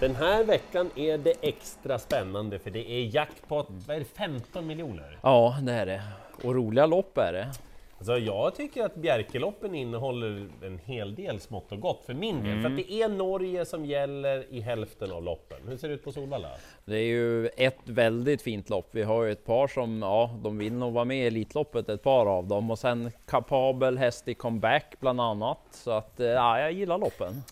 Den 0.00 0.14
här 0.14 0.44
veckan 0.44 0.90
är 0.96 1.18
det 1.18 1.34
extra 1.40 1.98
spännande 1.98 2.58
för 2.58 2.70
det 2.70 2.90
är 2.90 3.14
jackpot, 3.14 3.66
vad 3.86 3.96
är 3.96 4.00
det, 4.00 4.06
15 4.06 4.66
miljoner? 4.66 5.18
Ja, 5.22 5.56
det 5.62 5.72
är 5.72 5.86
det. 5.86 6.02
Och 6.44 6.54
roliga 6.54 6.86
lopp 6.86 7.18
är 7.18 7.32
det. 7.32 7.48
Alltså 7.98 8.18
jag 8.18 8.54
tycker 8.54 8.84
att 8.84 8.94
Bjerkeloppen 8.94 9.74
innehåller 9.74 10.48
en 10.62 10.78
hel 10.84 11.14
del 11.14 11.40
smått 11.40 11.72
och 11.72 11.80
gott 11.80 12.04
för 12.06 12.14
min 12.14 12.44
del, 12.44 12.62
för 12.62 12.70
att 12.70 12.76
det 12.76 12.92
är 12.92 13.08
Norge 13.08 13.64
som 13.64 13.86
gäller 13.86 14.54
i 14.54 14.60
hälften 14.60 15.12
av 15.12 15.22
loppen. 15.22 15.58
Hur 15.68 15.76
ser 15.76 15.88
det 15.88 15.94
ut 15.94 16.04
på 16.04 16.12
Solvalla? 16.12 16.48
Det 16.84 16.96
är 16.96 17.06
ju 17.06 17.46
ett 17.46 17.80
väldigt 17.84 18.42
fint 18.42 18.70
lopp. 18.70 18.88
Vi 18.90 19.02
har 19.02 19.24
ju 19.24 19.32
ett 19.32 19.44
par 19.44 19.68
som, 19.68 20.02
ja, 20.02 20.30
de 20.42 20.58
vill 20.58 20.72
nog 20.72 20.92
vara 20.92 21.04
med 21.04 21.16
i 21.16 21.26
Elitloppet, 21.26 21.88
ett 21.88 22.02
par 22.02 22.26
av 22.26 22.46
dem. 22.46 22.70
Och 22.70 22.78
sen 22.78 23.10
kapabel 23.26 23.98
häst 23.98 24.28
i 24.28 24.34
comeback 24.34 24.96
bland 25.00 25.20
annat. 25.20 25.60
Så 25.70 25.90
att, 25.90 26.20
eh, 26.20 26.26
ja, 26.26 26.60
jag 26.60 26.72
gillar 26.72 26.98
loppen. 26.98 27.42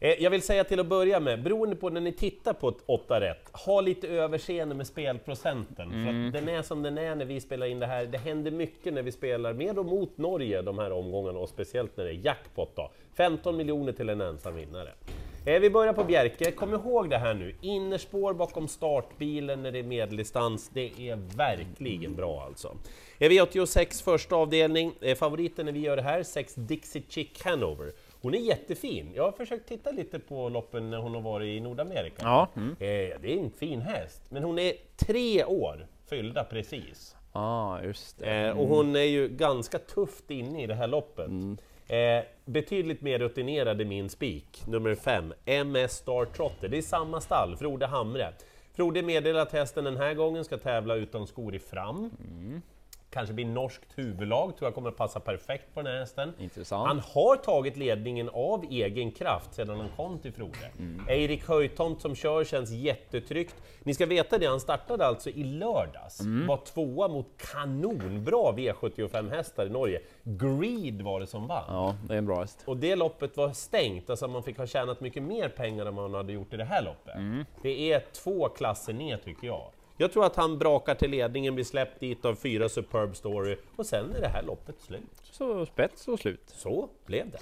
Eh, 0.00 0.22
Jag 0.22 0.30
vill 0.30 0.42
säga 0.42 0.64
till 0.64 0.80
att 0.80 0.86
börja 0.86 1.20
med, 1.20 1.42
beroende 1.42 1.76
på 1.76 1.90
när 1.90 2.00
ni 2.00 2.12
tittar 2.12 2.52
på 2.52 2.68
ett 2.68 2.82
8 2.86 3.20
rätt, 3.20 3.48
ha 3.52 3.80
lite 3.80 4.08
överseende 4.08 4.74
med 4.74 4.86
spelprocenten. 4.86 5.90
För 5.90 6.26
att 6.26 6.32
den 6.32 6.48
är 6.48 6.62
som 6.62 6.82
den 6.82 6.98
är 6.98 7.14
när 7.14 7.24
vi 7.24 7.40
spelar 7.40 7.66
in 7.66 7.78
det 7.78 7.86
här. 7.86 8.06
Det 8.06 8.18
händer 8.18 8.50
mycket 8.50 8.94
när 8.94 9.02
vi 9.02 9.12
spelar 9.12 9.52
med 9.52 9.78
och 9.78 9.86
mot 9.86 10.18
Norge 10.18 10.62
de 10.62 10.78
här 10.78 10.92
omgångarna 10.92 11.38
och 11.38 11.48
speciellt 11.48 11.96
när 11.96 12.04
det 12.04 12.10
är 12.10 12.20
jackpot 12.24 12.76
då. 12.76 12.90
15 13.14 13.56
miljoner 13.56 13.92
till 13.92 14.08
en 14.08 14.20
ensam 14.20 14.54
vinnare. 14.54 14.90
Eh, 15.46 15.60
Vi 15.60 15.70
börjar 15.70 15.92
på 15.92 16.04
Bjerke, 16.04 16.50
kom 16.52 16.74
ihåg 16.74 17.10
det 17.10 17.18
här 17.18 17.34
nu, 17.34 17.54
innerspår 17.60 18.34
bakom 18.34 18.68
startbilen 18.68 19.62
när 19.62 19.72
det 19.72 19.78
är 19.78 19.82
medeldistans, 19.82 20.70
det 20.74 20.90
är 21.10 21.18
verkligen 21.36 22.14
bra 22.14 22.42
alltså. 22.46 22.76
Eh, 23.18 23.30
V86 23.30 24.04
första 24.04 24.36
avdelning, 24.36 24.92
favoriten 25.16 25.66
när 25.66 25.72
vi 25.72 25.80
gör 25.80 25.96
det 25.96 26.02
här, 26.02 26.22
6 26.22 26.54
Dixie 26.54 27.02
Chick 27.08 27.44
Hanover. 27.44 27.92
Hon 28.20 28.34
är 28.34 28.38
jättefin. 28.38 29.12
Jag 29.14 29.22
har 29.22 29.32
försökt 29.32 29.68
titta 29.68 29.90
lite 29.90 30.18
på 30.18 30.48
loppen 30.48 30.90
när 30.90 30.98
hon 30.98 31.14
har 31.14 31.20
varit 31.20 31.46
i 31.46 31.60
Nordamerika. 31.60 32.16
Ja, 32.22 32.48
mm. 32.56 32.70
Eh, 32.70 33.20
det 33.20 33.32
är 33.32 33.38
en 33.38 33.50
fin 33.50 33.80
häst, 33.80 34.22
men 34.28 34.42
hon 34.42 34.58
är 34.58 34.72
tre 34.96 35.44
år 35.44 35.86
fyllda 36.08 36.44
precis. 36.44 37.16
ah, 37.32 37.80
just 37.82 38.18
det. 38.18 38.30
Eh, 38.30 38.58
och 38.58 38.68
hon 38.68 38.96
är 38.96 39.00
ju 39.00 39.28
ganska 39.28 39.78
tufft 39.78 40.30
inne 40.30 40.62
i 40.62 40.66
det 40.66 40.74
här 40.74 40.86
loppet. 40.86 41.30
Eh, 41.88 42.24
betydligt 42.44 43.00
mer 43.02 43.18
rutinerad 43.18 43.80
i 43.80 43.84
min 43.84 44.08
spik, 44.10 44.62
nummer 44.66 44.94
fem, 44.94 45.34
MS 45.44 45.92
Star 45.92 46.24
Trotter. 46.24 46.68
Det 46.68 46.78
är 46.78 46.82
samma 46.82 47.20
stall, 47.20 47.56
Frode 47.56 47.86
Hamre. 47.86 48.32
Frode 48.74 49.02
meddelar 49.02 49.40
att 49.40 49.52
hästen 49.52 49.84
den 49.84 49.96
här 49.96 50.14
gången 50.14 50.44
ska 50.44 50.58
tävla 50.58 50.94
utan 50.94 51.26
skor 51.26 51.54
i 51.54 51.58
fram. 51.58 52.10
Kanske 53.10 53.34
blir 53.34 53.46
norskt 53.46 53.88
huvudlag, 53.94 54.56
tror 54.56 54.66
jag 54.66 54.74
kommer 54.74 54.88
att 54.88 54.96
passa 54.96 55.20
perfekt 55.20 55.74
på 55.74 55.82
den 55.82 55.92
här 55.92 56.00
hästen. 56.00 56.32
Intressant. 56.38 56.88
Han 56.88 57.00
har 57.00 57.36
tagit 57.36 57.76
ledningen 57.76 58.28
av 58.28 58.64
egen 58.70 59.10
kraft 59.12 59.54
sedan 59.54 59.80
han 59.80 59.88
kom 59.96 60.18
till 60.18 60.32
Frode. 60.32 60.70
Eirik 61.08 61.48
Höjtomt 61.48 62.00
som 62.02 62.14
kör 62.14 62.44
känns 62.44 62.70
jättetryggt. 62.70 63.54
Ni 63.82 63.94
ska 63.94 64.06
veta 64.06 64.38
det, 64.38 64.46
han 64.46 64.60
startade 64.60 65.06
alltså 65.06 65.30
i 65.30 65.44
lördags. 65.44 66.20
Var 66.48 66.56
tvåa 66.56 67.08
mot 67.08 67.26
kanonbra 67.52 68.52
V75-hästar 68.52 69.66
i 69.66 69.70
Norge. 69.70 70.00
Greed 70.22 71.02
var 71.02 71.20
det 71.20 71.26
som 71.26 71.46
vann. 71.46 71.64
Ja, 71.68 71.96
det 72.08 72.14
är 72.14 72.18
en 72.18 72.26
bra 72.26 72.40
häst. 72.40 72.62
Och 72.64 72.76
det 72.76 72.96
loppet 72.96 73.36
var 73.36 73.52
stängt, 73.52 74.10
alltså 74.10 74.28
man 74.28 74.42
fick 74.42 74.58
ha 74.58 74.66
tjänat 74.66 75.00
mycket 75.00 75.22
mer 75.22 75.48
pengar 75.48 75.86
än 75.86 75.94
man 75.94 76.14
hade 76.14 76.32
gjort 76.32 76.54
i 76.54 76.56
det 76.56 76.64
här 76.64 76.82
loppet. 76.82 77.46
Det 77.62 77.92
är 77.92 78.04
två 78.12 78.48
klasser 78.48 78.92
ner 78.92 79.16
tycker 79.16 79.46
jag. 79.46 79.70
Jag 80.00 80.12
tror 80.12 80.24
att 80.24 80.36
han 80.36 80.58
brakar 80.58 80.94
till 80.94 81.10
ledningen, 81.10 81.54
blir 81.54 81.64
släppt 81.64 82.00
dit 82.00 82.24
av 82.24 82.34
fyra 82.34 82.68
Superb 82.68 83.16
Story 83.16 83.56
och 83.76 83.86
sen 83.86 84.14
är 84.14 84.20
det 84.20 84.28
här 84.28 84.42
loppet 84.42 84.80
slut. 84.80 85.02
Så 85.22 85.66
spets 85.66 86.08
och 86.08 86.18
slut. 86.18 86.42
Så 86.46 86.88
blev 87.06 87.30
det. 87.30 87.38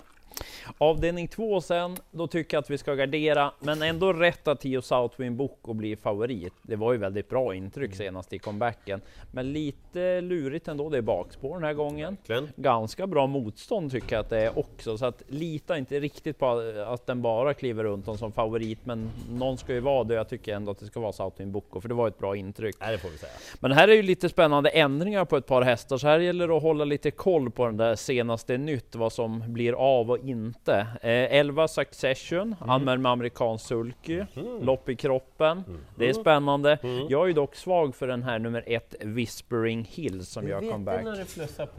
Avdelning 0.79 1.29
två 1.29 1.61
sen, 1.61 1.97
då 2.11 2.27
tycker 2.27 2.57
jag 2.57 2.63
att 2.63 2.71
vi 2.71 2.79
ska 2.79 2.95
gardera, 2.95 3.53
men 3.61 3.83
ändå 3.83 4.13
rätta 4.13 4.55
Tio 4.57 4.83
Southwind 4.83 5.37
Book 5.37 5.59
och 5.63 5.77
bli 5.77 5.97
favorit. 5.97 6.53
Det 6.63 6.77
var 6.77 6.93
ju 6.93 6.99
väldigt 6.99 7.29
bra 7.29 7.55
intryck 7.55 7.95
senast 7.95 8.33
i 8.33 8.39
comebacken, 8.39 9.01
men 9.33 9.53
lite 9.53 10.21
lurigt 10.21 10.69
ändå. 10.69 10.89
Det 10.89 10.99
är 10.99 11.03
bakspår 11.03 11.55
den 11.55 11.65
här 11.65 11.75
gången. 11.75 12.17
Verkligen. 12.17 12.49
Ganska 12.57 13.07
bra 13.07 13.27
motstånd 13.27 13.91
tycker 13.91 14.17
jag 14.17 14.21
att 14.21 14.31
det 14.31 14.41
är 14.41 14.59
också, 14.59 14.99
så 14.99 15.07
att 15.07 15.23
lita 15.29 15.79
inte 15.79 16.01
riktigt 16.01 16.39
på 16.39 16.47
att 16.87 17.07
den 17.07 17.23
bara 17.23 17.55
kliver 17.55 17.85
runt 17.85 18.09
om 18.09 18.19
som 18.19 18.33
favorit, 18.33 18.79
men 18.85 19.11
någon 19.31 19.59
ska 19.59 19.75
ju 19.75 19.81
vara 19.81 20.05
det. 20.05 20.15
Jag 20.15 20.29
tycker 20.29 20.55
ändå 20.55 20.73
att 20.73 20.79
det 20.79 20.87
ska 20.87 21.01
vara 21.01 21.13
Southwind 21.13 21.53
Book, 21.53 21.83
för 21.83 21.89
det 21.89 21.95
var 21.95 22.09
ett 22.09 22.19
bra 22.19 22.37
intryck. 22.37 22.77
Nej, 22.81 22.93
det 22.93 22.99
får 22.99 23.09
vi 23.09 23.19
säga. 23.19 23.33
Men 23.61 23.73
här 23.73 23.89
är 23.89 23.93
ju 23.93 24.03
lite 24.03 24.29
spännande 24.29 24.71
ändringar 24.71 25.25
på 25.25 25.37
ett 25.37 25.47
par 25.47 25.63
hästar, 25.63 25.99
så 25.99 26.07
här 26.07 26.19
gäller 26.19 26.49
det 26.49 26.57
att 26.57 26.63
hålla 26.63 26.85
lite 26.85 27.11
koll 27.11 27.51
på 27.51 27.65
den 27.67 27.77
där 27.77 27.95
senaste 27.97 28.59
nytt, 28.59 28.95
vad 28.95 29.13
som 29.13 29.43
blir 29.47 29.73
av 29.73 30.11
och 30.11 30.19
inte. 30.29 30.87
Eh, 31.03 31.37
11 31.37 31.69
Succession, 31.69 32.55
anmäld 32.61 33.01
med 33.01 33.13
amerikansk 33.13 33.67
sulky, 33.67 34.25
lopp 34.61 34.89
i 34.89 34.97
kroppen. 34.97 35.63
Det 35.97 36.09
är 36.09 36.13
spännande. 36.13 36.79
Jag 37.09 37.29
är 37.31 37.35
dock 37.35 37.55
svag 37.55 37.95
för 37.95 38.07
den 38.07 38.23
här 38.23 38.39
nummer 38.39 38.65
ett, 38.67 38.95
Whispering 39.01 39.85
Hills, 39.91 40.29
som 40.29 40.49
gör 40.49 40.61
vet 40.61 40.73
comeback. 40.73 41.05
när 41.05 41.17
det 41.17 41.25
flussar 41.25 41.67
på 41.67 41.73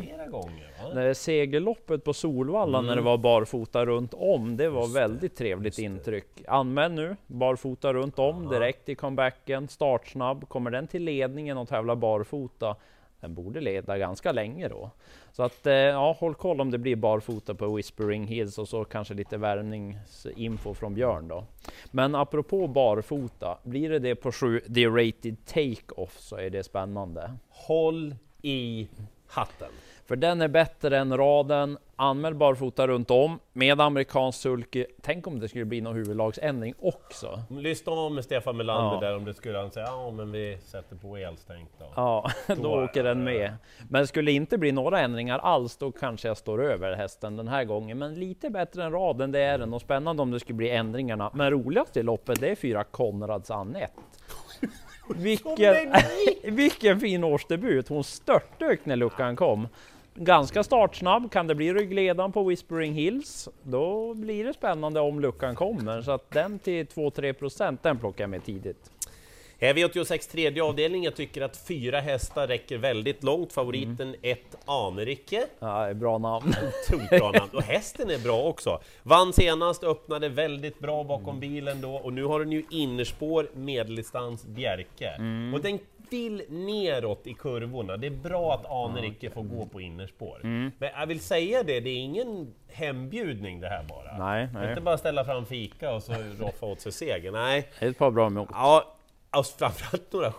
flera 0.00 0.26
gånger. 0.26 0.70
Va? 1.08 1.14
Segerloppet 1.14 2.04
på 2.04 2.12
Solvalla 2.12 2.80
när 2.80 2.96
det 2.96 3.02
var 3.02 3.18
barfota 3.18 3.86
runt 3.86 4.14
om, 4.14 4.56
det 4.56 4.68
var 4.68 4.86
väldigt 4.94 5.36
trevligt 5.36 5.78
intryck. 5.78 6.26
Anmäld 6.48 6.94
nu, 6.94 7.16
barfota 7.26 7.92
runt 7.92 8.18
om 8.18 8.48
direkt 8.48 8.88
i 8.88 8.94
comebacken, 8.94 9.68
startsnabb. 9.68 10.48
Kommer 10.48 10.70
den 10.70 10.86
till 10.86 11.02
ledningen 11.04 11.58
och 11.58 11.68
tävlar 11.68 11.94
barfota, 11.96 12.76
den 13.20 13.34
borde 13.34 13.60
leda 13.60 13.98
ganska 13.98 14.32
länge 14.32 14.68
då. 14.68 14.90
Så 15.32 15.42
att 15.42 15.66
eh, 15.66 15.74
ja, 15.74 16.16
håll 16.20 16.34
koll 16.34 16.60
om 16.60 16.70
det 16.70 16.78
blir 16.78 16.96
barfota 16.96 17.54
på 17.54 17.74
Whispering 17.74 18.26
Hills 18.26 18.58
och 18.58 18.68
så 18.68 18.84
kanske 18.84 19.14
lite 19.14 19.36
värmningsinfo 19.36 20.74
från 20.74 20.94
Björn 20.94 21.28
då. 21.28 21.44
Men 21.90 22.14
apropå 22.14 22.66
barfota, 22.66 23.58
blir 23.62 23.90
det 23.90 23.98
det 23.98 24.14
på 24.14 24.32
7 24.32 24.60
The 24.60 24.86
Rated 24.86 25.36
Take-Off 25.46 26.18
så 26.18 26.36
är 26.36 26.50
det 26.50 26.62
spännande. 26.62 27.32
Håll 27.48 28.14
i 28.42 28.88
hatten. 29.26 29.70
För 30.10 30.16
den 30.16 30.42
är 30.42 30.48
bättre 30.48 30.98
än 30.98 31.16
raden. 31.16 31.78
Anmäld 31.96 32.36
barfota 32.36 32.86
runt 32.86 33.10
om 33.10 33.38
med 33.52 33.80
amerikansk 33.80 34.40
sulky. 34.40 34.86
Tänk 35.02 35.26
om 35.26 35.40
det 35.40 35.48
skulle 35.48 35.64
bli 35.64 35.80
någon 35.80 35.94
huvudlagsändring 35.96 36.74
också. 36.78 37.42
Lyssna 37.50 37.92
om 37.92 38.14
med 38.14 38.24
Stefan 38.24 38.56
Melander 38.56 38.94
Ja. 38.94 39.00
där 39.00 39.16
om 39.16 39.24
det 39.24 39.34
skulle 39.34 39.58
han 39.58 39.70
säga 39.70 39.86
ja 39.86 40.10
men 40.10 40.32
vi 40.32 40.58
sätter 40.64 40.96
på 40.96 41.16
elstängt 41.16 41.70
då. 41.78 41.84
Ja, 41.96 42.30
då 42.46 42.54
Då- 42.54 42.84
åker 42.84 43.04
den 43.04 43.24
med. 43.24 43.54
Men 43.90 44.06
skulle 44.06 44.32
inte 44.32 44.58
bli 44.58 44.72
några 44.72 45.00
ändringar 45.00 45.38
alls, 45.38 45.76
då 45.76 45.92
kanske 45.92 46.28
jag 46.28 46.36
står 46.36 46.62
över 46.64 46.92
hästen 46.96 47.36
den 47.36 47.48
här 47.48 47.64
gången. 47.64 47.98
Men 47.98 48.14
lite 48.14 48.50
bättre 48.50 48.84
än 48.84 48.92
raden, 48.92 49.32
det 49.32 49.40
är 49.40 49.58
den. 49.58 49.74
Och 49.74 49.80
spännande 49.80 50.22
om 50.22 50.30
det 50.30 50.40
skulle 50.40 50.56
bli 50.56 50.70
ändringarna. 50.70 51.30
Men 51.34 51.50
roligast 51.50 51.96
i 51.96 52.02
loppet, 52.02 52.40
det 52.40 52.48
är 52.50 52.56
fyra 52.56 52.84
Konrads 52.84 53.50
Anette. 53.50 53.92
Vilken, 55.16 55.76
vilken 56.56 57.00
fin 57.00 57.24
årsdebut! 57.24 57.88
Hon 57.88 58.04
störtdök 58.04 58.80
när 58.86 58.96
luckan 58.96 59.36
kom. 59.36 59.68
Ganska 60.14 60.62
startsnabb. 60.62 61.32
Kan 61.32 61.46
det 61.46 61.54
bli 61.54 61.74
ryggledaren 61.74 62.32
på 62.32 62.44
Whispering 62.44 62.94
Hills? 62.94 63.48
Då 63.62 64.14
blir 64.14 64.44
det 64.44 64.54
spännande 64.54 65.00
om 65.00 65.20
luckan 65.20 65.54
kommer. 65.54 66.02
Så 66.02 66.10
att 66.10 66.30
den 66.30 66.58
till 66.58 66.86
2-3 66.86 67.32
procent, 67.32 67.82
den 67.82 67.98
plockar 67.98 68.24
jag 68.24 68.30
med 68.30 68.44
tidigt. 68.44 68.90
Eh, 69.58 69.74
V86 69.74 70.30
tredje 70.30 70.62
avdelning, 70.62 71.04
jag 71.04 71.16
tycker 71.16 71.42
att 71.42 71.56
fyra 71.56 72.00
hästar 72.00 72.46
räcker 72.46 72.78
väldigt 72.78 73.22
långt. 73.22 73.52
Favoriten 73.52 74.14
ett 74.22 74.56
Anerike. 74.64 75.46
Ja, 75.58 75.94
bra 75.94 76.18
namn. 76.18 76.54
Otroligt 76.88 77.10
bra 77.10 77.32
namn. 77.32 77.50
Och 77.52 77.62
hästen 77.62 78.10
är 78.10 78.18
bra 78.18 78.42
också. 78.42 78.80
Vann 79.02 79.32
senast, 79.32 79.84
öppnade 79.84 80.28
väldigt 80.28 80.78
bra 80.78 81.04
bakom 81.04 81.40
bilen 81.40 81.80
då 81.80 81.94
och 81.94 82.12
nu 82.12 82.24
har 82.24 82.40
den 82.40 82.52
ju 82.52 82.64
innerspår, 82.70 83.50
medeldistans, 83.54 84.46
Bjerke. 84.46 85.10
Och 85.54 85.60
den 85.60 85.78
vill 86.10 86.42
neråt 86.48 87.26
i 87.26 87.34
kurvorna. 87.34 87.96
Det 87.96 88.06
är 88.06 88.10
bra 88.10 88.54
att 88.54 88.66
Anerike 88.70 89.30
får 89.30 89.42
gå 89.42 89.66
på 89.66 89.80
innerspår. 89.80 90.40
Men 90.78 90.90
jag 90.96 91.06
vill 91.06 91.20
säga 91.20 91.62
det, 91.62 91.80
det 91.80 91.90
är 91.90 91.98
ingen 91.98 92.54
hembjudning 92.68 93.60
det 93.60 93.68
här 93.68 93.84
bara. 93.88 94.18
Nej, 94.18 94.48
nej. 94.54 94.68
Inte 94.68 94.80
bara 94.80 94.98
ställa 94.98 95.24
fram 95.24 95.46
fika 95.46 95.94
och 95.94 96.02
så 96.02 96.12
roffa 96.38 96.66
åt 96.66 96.80
sig 96.80 96.92
seger. 96.92 97.32
Nej, 97.32 97.68
Det 97.78 97.86
är 97.86 97.90
ett 97.90 97.98
par 97.98 98.10
bra 98.10 98.26
emot. 98.26 98.48
Ja, 98.52 98.94
alltså 99.30 99.58
framförallt 99.58 100.12
några 100.12 100.32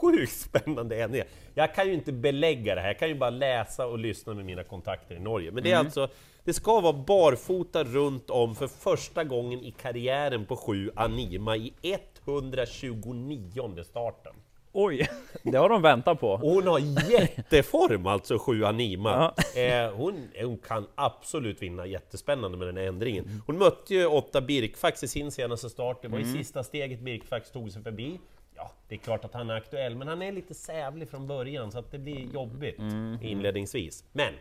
sjukt 0.00 0.32
spännande 0.32 1.02
ändringar. 1.02 1.26
Jag 1.54 1.74
kan 1.74 1.86
ju 1.86 1.94
inte 1.94 2.12
belägga 2.12 2.74
det 2.74 2.80
här, 2.80 2.88
jag 2.88 2.98
kan 2.98 3.08
ju 3.08 3.14
bara 3.14 3.30
läsa 3.30 3.86
och 3.86 3.98
lyssna 3.98 4.34
med 4.34 4.44
mina 4.44 4.64
kontakter 4.64 5.14
i 5.14 5.20
Norge. 5.20 5.50
Men 5.50 5.62
det 5.62 5.72
är 5.72 5.76
alltså, 5.76 6.08
det 6.44 6.52
ska 6.52 6.80
vara 6.80 6.92
barfota 6.92 7.84
runt 7.84 8.30
om 8.30 8.54
för 8.54 8.66
första 8.66 9.24
gången 9.24 9.60
i 9.60 9.70
karriären 9.70 10.46
på 10.46 10.56
sju 10.56 10.90
Anima 10.96 11.56
i 11.56 11.72
129 11.82 13.82
starten. 13.84 14.32
Oj, 14.76 15.08
det 15.42 15.56
har 15.56 15.68
de 15.68 15.82
väntat 15.82 16.20
på. 16.20 16.36
Hon 16.36 16.66
har 16.66 16.78
jätteform 17.10 18.06
alltså, 18.06 18.38
sju 18.38 18.64
Anima. 18.64 19.34
Eh, 19.56 19.92
hon, 19.94 20.28
hon 20.40 20.58
kan 20.58 20.86
absolut 20.94 21.62
vinna, 21.62 21.86
jättespännande 21.86 22.58
med 22.58 22.68
den 22.68 22.76
här 22.76 22.84
ändringen. 22.84 23.42
Hon 23.46 23.58
mötte 23.58 23.94
ju 23.94 24.06
åtta 24.06 24.40
Birkfax 24.40 25.04
i 25.04 25.08
sin 25.08 25.30
senaste 25.30 25.70
start, 25.70 26.02
det 26.02 26.08
var 26.08 26.18
i 26.18 26.24
sista 26.24 26.64
steget 26.64 27.00
Birkfax 27.00 27.50
tog 27.50 27.70
sig 27.72 27.82
förbi. 27.82 28.20
Ja, 28.56 28.70
det 28.88 28.94
är 28.94 28.98
klart 28.98 29.24
att 29.24 29.34
han 29.34 29.50
är 29.50 29.54
aktuell, 29.54 29.96
men 29.96 30.08
han 30.08 30.22
är 30.22 30.32
lite 30.32 30.54
sävlig 30.54 31.08
från 31.08 31.26
början 31.26 31.72
så 31.72 31.78
att 31.78 31.90
det 31.90 31.98
blir 31.98 32.34
jobbigt 32.34 32.80
inledningsvis. 33.22 34.04
Men 34.12 34.34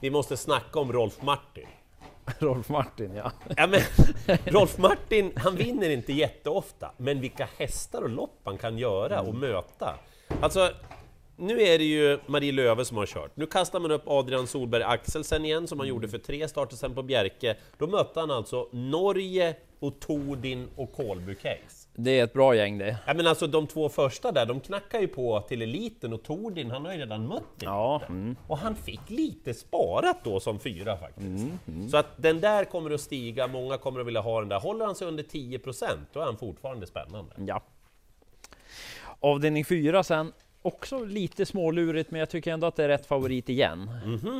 vi 0.00 0.10
måste 0.10 0.36
snacka 0.36 0.80
om 0.80 0.92
Rolf 0.92 1.22
Martin. 1.22 1.66
Rolf 2.38 2.68
Martin 2.68 3.14
ja. 3.14 3.32
Ja, 3.56 3.66
men, 3.66 3.80
Rolf 4.44 4.78
Martin, 4.78 5.32
han 5.36 5.56
vinner 5.56 5.90
inte 5.90 6.12
jätteofta, 6.12 6.90
men 6.96 7.20
vilka 7.20 7.48
hästar 7.58 8.02
och 8.02 8.10
lopp 8.10 8.40
han 8.44 8.58
kan 8.58 8.78
göra 8.78 9.20
och 9.20 9.34
möta. 9.34 9.94
Alltså, 10.40 10.70
nu 11.36 11.62
är 11.62 11.78
det 11.78 11.84
ju 11.84 12.18
Marie 12.26 12.52
Löwe 12.52 12.84
som 12.84 12.96
har 12.96 13.06
kört. 13.06 13.36
Nu 13.36 13.46
kastar 13.46 13.80
man 13.80 13.90
upp 13.90 14.02
Adrian 14.06 14.46
Solberg 14.46 14.82
Axelsen 14.82 15.44
igen, 15.44 15.66
som 15.66 15.78
han 15.78 15.88
gjorde 15.88 16.08
för 16.08 16.18
tre 16.18 16.48
starter 16.48 16.76
sen 16.76 16.94
på 16.94 17.02
Bjerke. 17.02 17.56
Då 17.78 17.86
mötte 17.86 18.20
han 18.20 18.30
alltså 18.30 18.68
Norge 18.72 19.56
och 19.80 20.00
Tordin 20.00 20.68
och 20.76 20.92
Kolby 20.92 21.34
Case. 21.34 21.83
Det 21.96 22.20
är 22.20 22.24
ett 22.24 22.32
bra 22.32 22.54
gäng 22.54 22.78
det. 22.78 22.96
Ja, 23.06 23.14
men 23.14 23.26
alltså 23.26 23.46
de 23.46 23.66
två 23.66 23.88
första 23.88 24.32
där, 24.32 24.46
de 24.46 24.60
knackar 24.60 25.00
ju 25.00 25.08
på 25.08 25.40
till 25.40 25.62
eliten 25.62 26.12
och 26.12 26.22
Tordin, 26.22 26.70
han 26.70 26.84
har 26.84 26.92
ju 26.92 26.98
redan 26.98 27.26
mött 27.26 27.42
eliten. 27.42 27.68
Ja, 27.68 28.02
mm. 28.08 28.36
Och 28.46 28.58
han 28.58 28.76
fick 28.76 29.10
lite 29.10 29.54
sparat 29.54 30.24
då 30.24 30.40
som 30.40 30.58
fyra 30.58 30.96
faktiskt. 30.96 31.46
Så 31.90 31.96
att 31.96 32.06
den 32.16 32.40
där 32.40 32.64
kommer 32.64 32.90
att 32.90 33.00
stiga, 33.00 33.46
många 33.46 33.78
kommer 33.78 34.00
att 34.00 34.06
vilja 34.06 34.20
ha 34.20 34.40
den 34.40 34.48
där. 34.48 34.60
Håller 34.60 34.86
han 34.86 34.94
sig 34.94 35.08
under 35.08 35.22
10% 35.22 35.84
då 36.12 36.20
är 36.20 36.24
han 36.24 36.36
fortfarande 36.36 36.86
spännande. 36.86 37.34
ja. 37.36 37.62
Avdelning 39.20 39.64
4 39.64 40.02
sen, 40.02 40.32
också 40.64 41.04
lite 41.04 41.46
smålurigt, 41.46 42.10
men 42.10 42.18
jag 42.18 42.28
tycker 42.28 42.52
ändå 42.52 42.66
att 42.66 42.76
det 42.76 42.84
är 42.84 42.88
rätt 42.88 43.06
favorit 43.06 43.48
igen. 43.48 43.90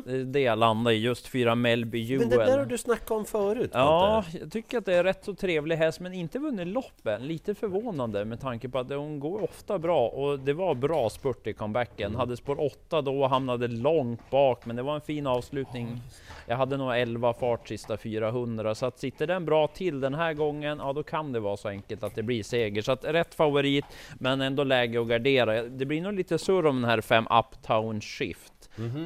Det 0.07 0.13
är 0.13 0.25
Det 0.25 0.41
jag 0.41 0.59
landar 0.59 0.91
i, 0.91 0.95
just 0.95 1.27
fyra 1.27 1.55
Melby 1.55 2.19
Men 2.19 2.29
det 2.29 2.37
där 2.37 2.51
har 2.51 2.57
Joel. 2.57 2.69
du 2.69 2.79
snackat 2.79 3.11
om 3.11 3.25
förut. 3.25 3.71
Ja, 3.75 4.25
jag 4.41 4.53
tycker 4.53 4.79
att 4.79 4.85
det 4.85 4.95
är 4.95 5.05
rätt 5.05 5.25
så 5.25 5.35
trevlig 5.35 5.77
häst, 5.77 6.01
men 6.01 6.13
inte 6.13 6.39
vunnit 6.39 6.67
loppen. 6.67 7.27
Lite 7.27 7.55
förvånande 7.55 8.25
med 8.25 8.41
tanke 8.41 8.69
på 8.69 8.79
att 8.79 8.91
hon 8.91 9.21
går 9.21 9.43
ofta 9.45 9.79
bra 9.79 10.09
och 10.09 10.39
det 10.39 10.53
var 10.53 10.75
bra 10.75 11.11
spurt 11.11 11.47
i 11.47 11.53
comebacken. 11.53 12.15
Hade 12.15 12.37
spår 12.37 12.61
8 12.61 13.03
då 13.03 13.23
och 13.23 13.31
hamnade 13.31 13.69
långt 13.69 14.31
bak, 14.31 14.67
men 14.67 14.77
det 14.77 14.83
var 14.83 14.95
en 14.95 15.01
fin 15.01 15.27
avslutning. 15.27 16.01
Jag 16.47 16.57
hade 16.57 16.77
nog 16.77 16.99
11 16.99 17.33
fart 17.33 17.69
sista 17.69 17.97
400, 17.97 18.75
så 18.75 18.87
att 18.87 18.99
sitter 18.99 19.27
den 19.27 19.45
bra 19.45 19.67
till 19.67 20.01
den 20.01 20.15
här 20.15 20.35
gången, 20.35 20.79
ja 20.79 20.93
då 20.93 21.03
kan 21.03 21.33
det 21.33 21.41
vara 21.41 21.57
så 21.57 21.69
enkelt 21.69 22.03
att 22.05 22.15
det 22.15 22.23
blir 22.23 22.43
seger. 22.43 22.83
Så 22.83 22.93
att 22.93 23.05
rätt 23.05 23.35
favorit, 23.35 23.85
men 24.19 24.41
ändå 24.41 24.65
läge 24.65 25.01
att 25.01 25.09
gardera. 25.09 25.63
Det 25.63 25.85
blir 25.85 26.03
nog 26.03 26.14
lite 26.15 26.39
surr 26.39 26.67
om 26.67 26.81
den 26.81 26.91
här 26.91 27.01
5 27.01 27.27
Uptown 27.31 28.01
Shift. 28.01 28.53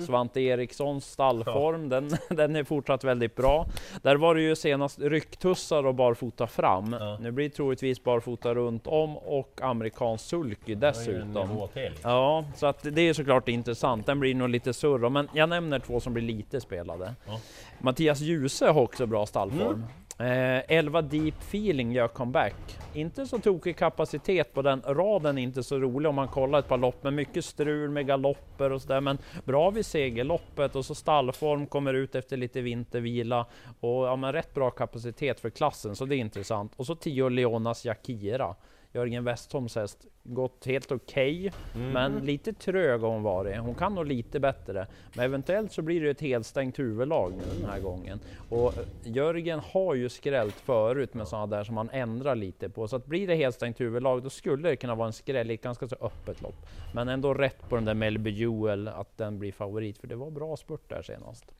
Svante 0.06 0.40
Erikssons 0.40 1.10
stallform, 1.10 1.88
den, 1.88 2.10
den 2.28 2.56
är 2.56 2.64
fortsatt 2.64 3.04
väldigt 3.04 3.36
bra. 3.36 3.66
Där 4.02 4.16
var 4.16 4.34
det 4.34 4.42
ju 4.42 4.56
senast 4.56 4.98
rycktussar 4.98 5.86
och 5.86 5.94
barfota 5.94 6.46
fram. 6.46 6.96
Ja. 7.00 7.18
Nu 7.20 7.30
blir 7.30 7.48
det 7.48 7.54
troligtvis 7.54 8.04
barfota 8.04 8.54
runt 8.54 8.86
om 8.86 9.16
och 9.16 9.60
amerikansk 9.62 10.24
sulky 10.24 10.74
dessutom. 10.74 11.68
Ja, 12.02 12.44
så 12.56 12.66
att 12.66 12.82
det 12.82 13.02
är 13.02 13.12
såklart 13.12 13.48
intressant. 13.48 14.06
Den 14.06 14.20
blir 14.20 14.34
nog 14.34 14.48
lite 14.48 14.72
surr 14.72 15.08
men 15.08 15.28
jag 15.32 15.48
nämner 15.48 15.78
två 15.78 16.00
som 16.00 16.12
blir 16.14 16.24
lite 16.24 16.60
spelade. 16.60 17.14
Ja. 17.26 17.40
Mattias 17.78 18.20
Djuse 18.20 18.66
har 18.66 18.82
också 18.82 19.06
bra 19.06 19.26
stallform. 19.26 19.84
Eh, 20.20 20.62
11 20.68 21.02
Deep 21.02 21.34
Feeling 21.38 21.92
gör 21.92 22.08
comeback. 22.08 22.78
Inte 22.94 23.26
så 23.26 23.38
tokig 23.38 23.76
kapacitet 23.76 24.54
på 24.54 24.62
den. 24.62 24.82
Raden 24.86 25.38
inte 25.38 25.62
så 25.62 25.78
rolig 25.78 26.08
om 26.08 26.14
man 26.14 26.28
kollar 26.28 26.58
ett 26.58 26.68
par 26.68 26.78
lopp, 26.78 27.02
men 27.02 27.14
mycket 27.14 27.44
strul 27.44 27.90
med 27.90 28.06
galopper 28.06 28.72
och 28.72 28.82
sådär. 28.82 29.00
Men 29.00 29.18
bra 29.44 29.70
vid 29.70 29.86
segerloppet 29.86 30.76
och 30.76 30.84
så 30.84 30.94
stallform 30.94 31.66
kommer 31.66 31.94
ut 31.94 32.14
efter 32.14 32.36
lite 32.36 32.60
vintervila 32.60 33.46
och 33.80 34.06
ja, 34.06 34.16
men 34.16 34.32
rätt 34.32 34.54
bra 34.54 34.70
kapacitet 34.70 35.40
för 35.40 35.50
klassen, 35.50 35.96
så 35.96 36.04
det 36.04 36.16
är 36.16 36.18
intressant. 36.18 36.72
Och 36.76 36.86
så 36.86 36.94
10 36.94 37.28
Leonas 37.28 37.84
Jakira. 37.84 38.54
Jörgen 38.92 39.24
Westholms 39.24 39.76
häst 39.76 40.06
gått 40.22 40.66
helt 40.66 40.92
okej, 40.92 41.52
men 41.92 42.18
lite 42.18 42.52
trög 42.52 43.00
har 43.00 43.08
hon 43.08 43.22
varit. 43.22 43.58
Hon 43.58 43.74
kan 43.74 43.94
nog 43.94 44.06
lite 44.06 44.40
bättre, 44.40 44.86
men 45.16 45.24
eventuellt 45.24 45.72
så 45.72 45.82
blir 45.82 46.00
det 46.00 46.10
ett 46.10 46.20
helstängt 46.20 46.78
huvudlag 46.78 47.32
nu 47.32 47.60
den 47.60 47.70
här 47.70 47.80
gången. 47.80 48.20
Och 48.48 48.78
eh, 48.78 48.84
Jörgen 49.04 49.60
har 49.60 49.94
ju 49.94 50.08
skrällt 50.08 50.54
förut 50.54 51.14
med 51.14 51.28
sådana 51.28 51.46
där 51.46 51.64
som 51.64 51.74
man 51.74 51.90
ändrar 51.92 52.34
lite 52.34 52.68
på, 52.68 52.88
så 52.88 52.96
att 52.96 53.06
blir 53.06 53.26
det 53.26 53.34
helstängt 53.34 53.80
huvudlag 53.80 54.22
då 54.22 54.30
skulle 54.30 54.68
det 54.68 54.76
kunna 54.76 54.94
vara 54.94 55.06
en 55.06 55.12
skräll 55.12 55.50
i 55.50 55.54
ett 55.54 55.62
ganska 55.62 55.88
så 55.88 55.96
öppet 56.00 56.42
lopp. 56.42 56.66
Men 56.94 57.08
ändå 57.08 57.34
rätt 57.34 57.68
på 57.68 57.76
den 57.76 57.84
där 57.84 57.94
Melby 57.94 58.30
Jewel 58.30 58.88
att 58.88 59.18
den 59.18 59.38
blir 59.38 59.52
favorit, 59.52 59.98
för 59.98 60.06
det 60.06 60.16
var 60.16 60.30
bra 60.30 60.56
spurt 60.56 60.88
där 60.88 61.02
senast. 61.02 61.54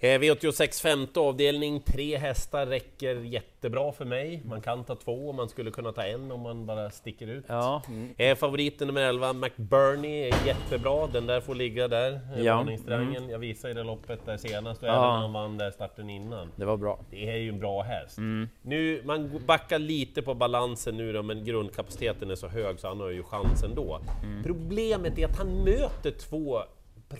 Eh, 0.00 0.18
V86 0.20 0.82
femte 0.82 1.20
avdelning, 1.20 1.80
tre 1.80 2.16
hästar 2.18 2.66
räcker 2.66 3.14
jättebra 3.16 3.92
för 3.92 4.04
mig. 4.04 4.42
Man 4.44 4.60
kan 4.60 4.84
ta 4.84 4.94
två, 4.94 5.32
man 5.32 5.48
skulle 5.48 5.70
kunna 5.70 5.92
ta 5.92 6.02
en 6.02 6.32
om 6.32 6.40
man 6.40 6.66
bara 6.66 6.90
sticker 6.90 7.26
ut. 7.26 7.44
Ja, 7.46 7.82
mm. 7.88 8.14
Eh, 8.18 8.36
favoriten 8.36 8.86
nummer 8.86 9.02
11, 9.02 9.32
McBurney, 9.32 10.28
är 10.28 10.46
jättebra. 10.46 11.06
Den 11.06 11.26
där 11.26 11.40
får 11.40 11.54
ligga 11.54 11.88
där, 11.88 12.20
eh, 12.36 12.42
Ja, 12.42 12.56
varningstriangeln. 12.56 13.28
Jag 13.28 13.38
visade 13.38 13.70
i 13.70 13.74
det 13.74 13.82
loppet 13.82 14.26
där 14.26 14.36
senast 14.36 14.82
och 14.82 14.88
Ja. 14.88 14.92
även 14.92 15.02
när 15.08 15.20
han 15.20 15.32
vann 15.32 15.58
där 15.58 15.70
starten 15.70 16.10
innan. 16.10 16.52
det 16.56 16.64
var 16.64 16.76
bra. 16.76 16.98
Det 17.10 17.30
är 17.30 17.36
ju 17.36 17.48
en 17.48 17.58
bra 17.58 17.82
häst. 17.82 18.18
Mm. 18.18 18.48
Nu, 18.62 19.02
man 19.04 19.40
backar 19.46 19.78
lite 19.78 20.22
på 20.22 20.34
balansen 20.34 20.96
nu 20.96 21.12
då, 21.12 21.22
men 21.22 21.44
grundkapaciteten 21.44 22.30
är 22.30 22.34
så 22.36 22.48
hög 22.48 22.80
så 22.80 22.88
han 22.88 23.00
har 23.00 23.10
ju 23.10 23.22
chans 23.22 23.62
ändå. 23.62 24.00
Mm. 24.22 24.42
Problemet 24.42 25.18
är 25.18 25.24
att 25.26 25.38
han 25.38 25.64
möter 25.64 26.10
två 26.10 26.62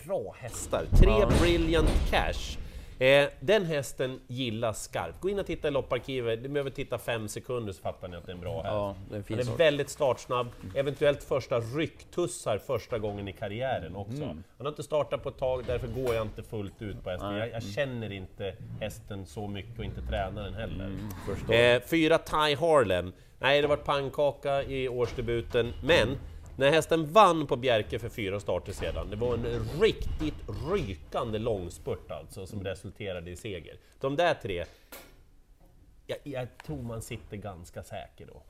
bra 0.05 0.35
hästar. 0.37 0.83
Tre 0.99 1.09
Ja. 1.09 1.29
Brilliant 1.41 1.89
Cash. 2.11 2.57
Eh, 2.99 3.29
den 3.39 3.65
hästen 3.65 4.19
gillas 4.27 4.83
skarpt. 4.83 5.21
Gå 5.21 5.29
in 5.29 5.39
och 5.39 5.45
titta 5.45 5.67
i 5.67 5.71
lopparkivet, 5.71 6.43
du 6.43 6.49
behöver 6.49 6.69
titta 6.69 6.97
fem 6.97 7.27
sekunder 7.27 7.73
så 7.73 7.81
fattar 7.81 8.07
ni 8.07 8.17
att 8.17 8.25
det 8.25 8.31
är 8.31 8.35
en 8.35 8.41
bra 8.41 8.55
häst. 8.55 8.65
Ja, 8.65 8.95
det 9.09 9.33
är 9.33 9.43
sort. 9.43 9.59
väldigt 9.59 9.89
startsnabb, 9.89 10.47
eventuellt 10.75 11.23
första 11.23 11.59
rycktussar 11.59 12.57
första 12.57 12.99
gången 12.99 13.27
i 13.27 13.33
karriären 13.33 13.95
också. 13.95 14.23
Mm. 14.23 14.43
Han 14.57 14.65
har 14.65 14.69
inte 14.69 14.83
startat 14.83 15.23
på 15.23 15.29
ett 15.29 15.37
tag, 15.37 15.63
därför 15.67 15.87
går 15.87 16.15
jag 16.15 16.25
inte 16.25 16.43
fullt 16.43 16.81
ut 16.81 17.03
på 17.03 17.09
hästen. 17.09 17.35
Jag, 17.35 17.51
jag 17.51 17.63
känner 17.63 18.11
inte 18.11 18.55
hästen 18.79 19.25
så 19.25 19.47
mycket 19.47 19.79
och 19.79 19.85
inte 19.85 20.01
tränaren 20.01 20.53
heller. 20.53 20.85
Mm. 20.85 21.75
Eh, 21.75 21.81
fyra 21.87 22.17
Ty 22.17 22.55
Harlem. 22.55 23.13
Nej, 23.39 23.61
det 23.61 23.67
var 23.67 23.77
pannkaka 23.77 24.63
i 24.63 24.89
årsdebuten, 24.89 25.73
men 25.83 26.17
när 26.59 26.71
hästen 26.71 27.11
vann 27.13 27.47
på 27.47 27.55
Bjerke 27.55 27.99
för 27.99 28.09
fyra 28.09 28.39
starter 28.39 28.73
sedan, 28.73 29.09
det 29.09 29.15
var 29.15 29.33
en 29.33 29.45
riktigt 29.81 30.35
rykande 30.71 31.39
långspurt 31.39 32.11
alltså 32.11 32.45
som 32.47 32.63
resulterade 32.63 33.31
i 33.31 33.35
seger. 33.35 33.77
De 33.99 34.15
där 34.15 34.33
tre, 34.33 34.65
jag, 36.07 36.17
jag 36.23 36.47
tror 36.65 36.81
man 36.81 37.01
sitter 37.01 37.37
ganska 37.37 37.83
säker 37.83 38.25
då. 38.33 38.41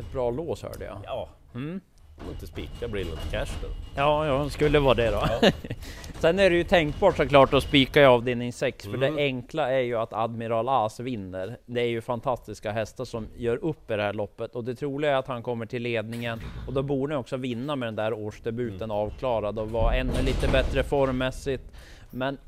Ett 0.00 0.12
bra 0.12 0.30
lås 0.30 0.62
hörde 0.62 0.84
jag. 0.84 1.00
Ja, 1.04 1.28
Mm. 1.54 1.80
får 2.18 2.32
inte 2.32 2.46
spika 2.46 2.88
Brilliant 2.88 3.30
Cash 3.30 3.46
då. 3.62 3.68
Ja, 3.96 4.26
ja, 4.26 4.50
skulle 4.50 4.78
vara 4.78 4.94
det 4.94 5.10
då. 5.10 5.26
Ja. 5.42 5.50
Sen 6.20 6.38
är 6.38 6.50
det 6.50 6.56
ju 6.56 6.64
tänkbart 6.64 7.16
såklart 7.16 7.54
att 7.54 7.62
spika 7.62 8.02
i 8.02 8.04
avdelning 8.04 8.52
6, 8.52 8.84
för 8.84 8.94
Mm. 8.94 9.14
det 9.16 9.22
enkla 9.22 9.70
är 9.72 9.80
ju 9.80 9.96
att 9.96 10.12
Admiral 10.12 10.68
As 10.68 11.00
vinner. 11.00 11.58
Det 11.66 11.80
är 11.80 11.86
ju 11.86 12.00
fantastiska 12.00 12.72
hästar 12.72 13.04
som 13.04 13.26
gör 13.36 13.56
upp 13.64 13.90
i 13.90 13.96
det 13.96 14.02
här 14.02 14.12
loppet 14.12 14.54
och 14.56 14.64
det 14.64 14.74
troliga 14.74 15.10
är 15.12 15.16
att 15.16 15.26
han 15.28 15.42
kommer 15.42 15.66
till 15.66 15.82
ledningen 15.82 16.40
och 16.66 16.72
då 16.72 16.82
borde 16.82 17.14
han 17.14 17.20
också 17.20 17.36
vinna 17.36 17.76
med 17.76 17.86
den 17.86 17.96
där 17.96 18.12
årsdebuten 18.12 18.82
Mm. 18.90 18.96
avklarad 18.96 19.58
och 19.58 19.70
vara 19.70 19.94
ännu 19.94 20.22
lite 20.24 20.48
bättre 20.48 20.82
formmässigt. 20.82 21.64
Men 22.10 22.38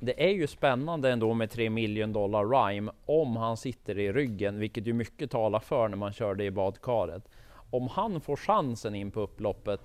det 0.00 0.24
är 0.24 0.32
ju 0.34 0.46
spännande 0.46 1.10
ändå 1.10 1.34
med 1.34 1.50
3 1.50 1.70
million 1.70 2.12
dollar 2.12 2.44
rhyme 2.68 2.92
om 3.06 3.36
han 3.36 3.56
sitter 3.56 3.98
i 3.98 4.12
ryggen, 4.12 4.58
vilket 4.58 4.86
ju 4.86 4.92
mycket 4.92 5.30
talar 5.30 5.58
för 5.60 5.88
när 5.88 5.96
man 5.96 6.12
kör 6.12 6.34
det 6.34 6.44
i 6.44 6.50
badkaret. 6.50 7.22
Om 7.70 7.88
han 7.88 8.20
får 8.20 8.36
chansen 8.36 8.94
in 8.94 9.10
på 9.10 9.20
upploppet, 9.20 9.80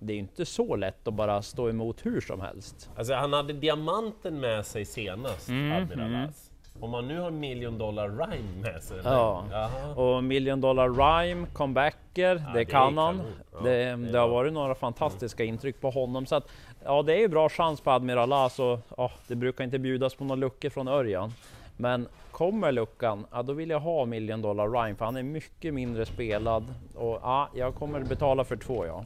det 0.00 0.12
är 0.12 0.14
ju 0.14 0.20
inte 0.20 0.46
så 0.46 0.76
lätt 0.76 1.08
att 1.08 1.14
bara 1.14 1.42
stå 1.42 1.68
emot 1.68 2.06
hur 2.06 2.20
som 2.20 2.40
helst. 2.40 2.90
Alltså 2.96 3.14
han 3.14 3.32
hade 3.32 3.52
diamanten 3.52 4.40
med 4.40 4.66
sig 4.66 4.84
senast, 4.84 5.48
Mm, 5.48 5.82
Admiral 5.82 6.28
As. 6.28 6.50
Om 6.80 6.90
man 6.90 7.08
nu 7.08 7.20
har 7.20 7.30
million 7.30 7.78
dollar 7.78 8.08
rhyme 8.08 8.62
med 8.72 8.82
sig. 8.82 9.00
Ja. 9.04 9.44
Jaha. 9.50 9.94
Och 9.94 10.24
Million 10.24 10.60
Dollar 10.60 10.88
Rhyme, 10.88 11.46
comebacker, 11.52 12.34
det, 12.34 12.50
det 12.54 12.60
är 12.60 12.64
kan 12.64 12.98
han. 12.98 13.20
Ja, 13.52 13.58
det, 13.62 13.84
det 13.84 13.96
det 13.96 14.18
har 14.18 14.28
varit 14.28 14.52
några 14.52 14.74
fantastiska 14.74 15.44
intryck 15.44 15.80
på 15.80 15.90
honom. 15.90 16.26
Så 16.26 16.36
att, 16.36 16.48
ja, 16.84 17.02
det 17.02 17.14
är 17.14 17.18
ju 17.18 17.28
bra 17.28 17.48
chans 17.48 17.80
på 17.80 17.90
Admiral 17.90 18.32
As 18.32 18.58
och 18.58 18.80
ja, 18.96 19.10
det 19.28 19.34
brukar 19.34 19.64
inte 19.64 19.78
bjudas 19.78 20.14
på 20.14 20.24
några 20.24 20.40
luckor 20.40 20.70
från 20.70 20.88
Örjan. 20.88 21.32
Men 21.76 22.08
kommer 22.30 22.72
luckan, 22.72 23.26
ja, 23.32 23.42
då 23.42 23.52
vill 23.52 23.70
jag 23.70 23.80
ha 23.80 24.04
Million 24.04 24.42
Dollar 24.42 24.68
Rhyme 24.68 24.96
för 24.96 25.04
han 25.04 25.16
är 25.16 25.22
mycket 25.22 25.74
mindre 25.74 26.06
spelad. 26.06 26.74
Och 26.94 27.18
ja, 27.22 27.48
jag 27.54 27.74
kommer 27.74 28.00
betala 28.00 28.44
för 28.44 28.56
två 28.56 28.86
ja. 28.86 29.04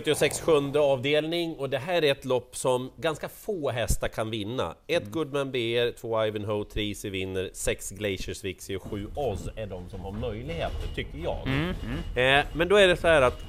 V86 0.00 0.42
sjunde 0.42 0.80
avdelning 0.80 1.56
och 1.56 1.70
det 1.70 1.78
här 1.78 2.04
är 2.04 2.12
ett 2.12 2.24
lopp 2.24 2.56
som 2.56 2.90
ganska 2.96 3.28
få 3.28 3.70
hästar 3.70 4.08
kan 4.08 4.30
vinna. 4.30 4.74
Ett 4.86 5.10
Goodman 5.10 5.50
BR, 5.52 5.92
två 6.00 6.24
Ivanhoe, 6.26 6.64
tre 6.64 6.88
Easy 6.88 7.10
vinner, 7.10 7.50
sex 7.52 7.90
Glaciers 7.90 8.44
Vixie 8.44 8.76
och 8.76 8.82
sju 8.82 9.06
Oz 9.14 9.48
är 9.56 9.66
de 9.66 9.90
som 9.90 10.00
har 10.00 10.12
möjligheter, 10.12 10.94
tycker 10.94 11.18
jag. 11.18 11.48
Eh, 12.38 12.44
men 12.54 12.68
då 12.68 12.76
är 12.76 12.88
det 12.88 12.96
så 12.96 13.06
här 13.06 13.22
att 13.22 13.44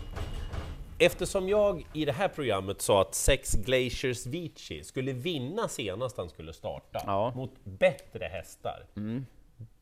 Eftersom 1.00 1.50
jag 1.50 1.86
i 1.94 2.06
det 2.06 2.12
här 2.12 2.28
programmet 2.28 2.82
sa 2.82 3.02
att 3.02 3.16
sex 3.16 3.54
Glaciers 3.54 4.26
Vici 4.26 4.84
skulle 4.84 5.12
vinna 5.14 5.68
senast 5.68 6.18
han 6.18 6.30
skulle 6.30 6.54
starta 6.54 7.02
Ja. 7.06 7.34
mot 7.36 7.52
bättre 7.64 8.26
hästar. 8.26 8.86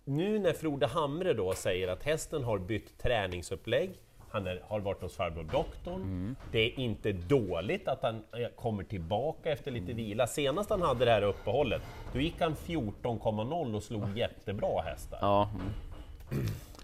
Nu 0.05 0.39
när 0.39 0.53
Frode 0.53 0.87
Hamre 0.87 1.33
då 1.33 1.53
säger 1.53 1.87
att 1.87 2.03
hästen 2.03 2.43
har 2.43 2.59
bytt 2.59 2.97
träningsupplägg, 3.01 3.91
han 4.33 4.47
är, 4.47 4.61
har 4.67 4.79
varit 4.79 5.01
hos 5.01 5.15
farbror 5.15 5.43
doktorn. 5.43 6.35
Det 6.51 6.59
är 6.59 6.79
inte 6.79 7.11
dåligt 7.11 7.87
att 7.87 8.03
han 8.03 8.15
eh, 8.15 8.47
kommer 8.55 8.83
tillbaka 8.83 9.51
efter 9.51 9.71
lite 9.71 9.93
vila. 9.93 10.27
Senast 10.27 10.69
han 10.69 10.81
hade 10.81 11.05
det 11.05 11.11
här 11.11 11.21
uppehållet, 11.21 11.81
då 12.13 12.19
gick 12.19 12.41
han 12.41 12.55
14,0 12.55 13.75
och 13.75 13.83
slog 13.83 14.17
jättebra 14.17 14.81
hästar. 14.81 15.17
Ja, 15.21 15.49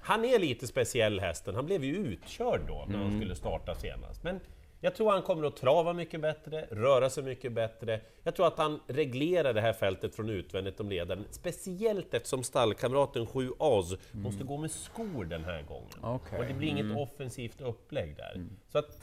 Han 0.01 0.25
är 0.25 0.39
lite 0.39 0.67
speciell 0.67 1.19
hästen, 1.19 1.55
han 1.55 1.65
blev 1.65 1.83
ju 1.83 1.95
utkörd 1.95 2.61
då 2.67 2.85
när 2.87 2.97
han 2.97 3.17
skulle 3.19 3.35
starta 3.35 3.75
senast. 3.75 4.23
Men 4.23 4.39
jag 4.81 4.95
tror 4.95 5.11
han 5.11 5.21
kommer 5.21 5.47
att 5.47 5.55
trava 5.55 5.93
mycket 5.93 6.21
bättre, 6.21 6.65
röra 6.71 7.09
sig 7.09 7.23
mycket 7.23 7.51
bättre. 7.51 8.01
Jag 8.23 8.35
tror 8.35 8.47
att 8.47 8.57
han 8.57 8.79
reglerar 8.87 9.53
det 9.53 9.61
här 9.61 9.73
fältet 9.73 10.15
från 10.15 10.29
utvändigt 10.29 10.79
om 10.79 10.89
ledaren. 10.89 11.25
Speciellt 11.31 12.13
eftersom 12.13 12.43
stallkamraten 12.43 13.27
7 13.27 13.51
Oz 13.57 13.95
måste 14.11 14.43
gå 14.43 14.57
med 14.57 14.71
skor 14.71 15.25
den 15.25 15.43
här 15.43 15.61
gången. 15.61 15.89
Okej. 16.01 16.39
Och 16.39 16.45
det 16.45 16.53
blir 16.53 16.67
inget 16.67 16.97
offensivt 16.97 17.61
upplägg 17.61 18.15
där. 18.17 18.45
Så 18.71 18.77
att, 18.77 19.01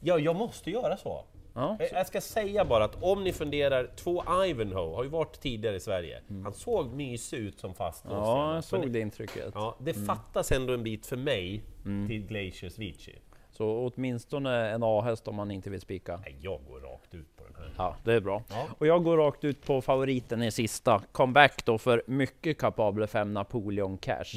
ja, 0.00 0.18
jag 0.18 0.36
måste 0.36 0.70
göra 0.70 0.96
så. 0.96 1.24
Ja, 1.54 1.76
Jag- 1.80 1.92
Jag 1.92 2.06
ska 2.06 2.20
säga 2.20 2.64
bara 2.64 2.84
att 2.84 3.02
om 3.02 3.24
ni 3.24 3.32
funderar, 3.32 3.90
två 3.96 4.24
Ivanhoe 4.46 4.94
har 4.96 5.04
ju 5.04 5.10
varit 5.10 5.40
tidigare 5.40 5.76
i 5.76 5.80
Sverige. 5.80 6.22
Han 6.44 6.52
såg 6.52 6.92
mysig 6.92 7.38
ut 7.38 7.58
som 7.58 7.74
fastlåst 7.74 8.14
ja 8.16 8.54
jag 8.54 8.64
såg 8.64 8.92
det 8.92 9.00
intrycket. 9.00 9.50
Ja, 9.54 9.76
det 9.80 9.94
fattas 9.94 10.52
ändå 10.52 10.72
en 10.72 10.82
bit 10.82 11.06
för 11.06 11.16
mig 11.16 11.62
till 12.08 12.26
Glaciers 12.26 12.78
Vici. 12.78 13.14
Så 13.58 13.92
åtminstone 13.94 14.70
en 14.70 14.82
A-häst 14.82 15.28
om 15.28 15.34
man 15.34 15.50
inte 15.50 15.70
vill 15.70 15.80
spika. 15.80 16.20
Jag 16.40 16.60
går 16.68 16.80
rakt 16.80 17.14
ut 17.14 17.36
på 17.36 17.44
den 17.44 17.54
här. 17.54 17.70
Ja, 17.76 17.96
det 18.04 18.12
är 18.12 18.20
bra. 18.20 18.42
Ja. 18.50 18.66
Och 18.78 18.86
jag 18.86 19.04
går 19.04 19.16
rakt 19.16 19.44
ut 19.44 19.66
på 19.66 19.82
favoriten 19.82 20.42
i 20.42 20.50
sista. 20.50 21.02
Comeback 21.12 21.64
då 21.64 21.78
för 21.78 22.02
mycket 22.06 22.58
kapabel 22.58 23.06
5 23.06 23.34
Napoleon 23.34 23.98
Cash. 23.98 24.34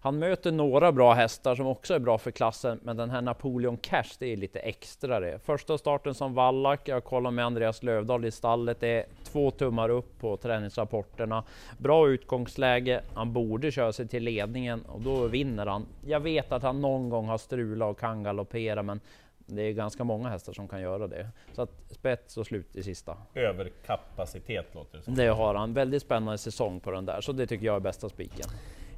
Han 0.00 0.18
möter 0.18 0.52
några 0.52 0.92
bra 0.92 1.12
hästar 1.12 1.54
som 1.54 1.66
också 1.66 1.94
är 1.94 1.98
bra 1.98 2.18
för 2.18 2.30
klassen, 2.30 2.80
men 2.82 2.96
den 2.96 3.10
här 3.10 3.20
Napoleon 3.20 3.76
Cash, 3.76 4.16
det 4.18 4.32
är 4.32 4.36
lite 4.36 4.58
extra 4.58 5.20
det. 5.20 5.38
Första 5.44 5.78
starten 5.78 6.14
som 6.14 6.34
vallack, 6.34 6.88
jag 6.88 7.04
kollar 7.04 7.30
med 7.30 7.44
Andreas 7.44 7.82
Lövdahl 7.82 8.24
i 8.24 8.30
stallet, 8.30 8.80
det 8.80 8.88
är 8.88 9.06
två 9.24 9.50
tummar 9.50 9.88
upp 9.88 10.20
på 10.20 10.36
träningsrapporterna. 10.36 11.44
Bra 11.78 12.08
utgångsläge, 12.08 13.00
han 13.14 13.32
borde 13.32 13.70
köra 13.72 13.92
sig 13.92 14.08
till 14.08 14.22
ledningen 14.22 14.82
och 14.82 15.00
då 15.00 15.26
vinner 15.26 15.66
han. 15.66 15.86
Jag 16.06 16.20
vet 16.20 16.52
att 16.52 16.62
han 16.62 16.80
någon 16.80 17.08
gång 17.08 17.28
har 17.28 17.38
strulat 17.38 17.90
och 17.90 17.98
kan 17.98 18.22
galoppera, 18.22 18.82
men 18.82 19.00
det 19.46 19.62
är 19.62 19.72
ganska 19.72 20.04
många 20.04 20.28
hästar 20.28 20.52
som 20.52 20.68
kan 20.68 20.80
göra 20.80 21.06
det. 21.06 21.28
Så 21.52 21.62
att 21.62 21.70
spets 21.90 22.36
och 22.36 22.46
slut 22.46 22.76
i 22.76 22.82
sista. 22.82 23.16
Överkapacitet 23.34 24.74
låter 24.74 24.98
det 24.98 25.04
som. 25.04 25.14
Det 25.14 25.26
har 25.26 25.54
han. 25.54 25.74
Väldigt 25.74 26.02
spännande 26.02 26.38
säsong 26.38 26.80
på 26.80 26.90
den 26.90 27.06
där, 27.06 27.20
så 27.20 27.32
det 27.32 27.46
tycker 27.46 27.66
jag 27.66 27.76
är 27.76 27.80
bästa 27.80 28.08
spiken. 28.08 28.46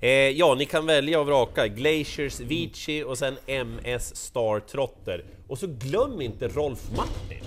Eh, 0.00 0.10
ja, 0.10 0.54
ni 0.54 0.66
kan 0.66 0.86
välja 0.86 1.20
och 1.20 1.26
vraka 1.26 1.68
Glaciers 1.68 2.40
Vici 2.40 3.02
och 3.02 3.18
sen 3.18 3.36
MS 3.46 4.16
Star 4.16 4.60
Trotter. 4.60 5.24
Och 5.48 5.58
så 5.58 5.66
glöm 5.66 6.20
inte 6.20 6.48
Rolf 6.48 6.90
Martin! 6.96 7.44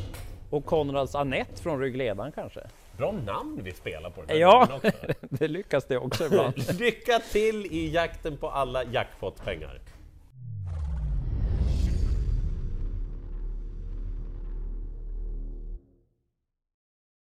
Och 0.50 0.65
Konrads 0.65 1.15
Anette 1.15 1.62
från 1.62 1.79
ryggledaren 1.79 2.31
kanske? 2.31 2.60
Bra 2.98 3.12
namn 3.12 3.62
vi 3.63 3.72
spelar 3.72 4.10
på 4.10 4.22
den 4.22 4.29
här 4.29 4.36
Ja, 4.36 4.79
det 5.29 5.48
lyckas 5.48 5.86
det 5.86 5.98
också 5.98 6.25
ibland. 6.25 6.53
Lycka 6.79 7.20
till 7.31 7.65
i 7.65 7.91
jakten 7.93 8.38
på 8.38 8.50
alla 8.50 8.84
jackpot-pengar! 8.84 9.81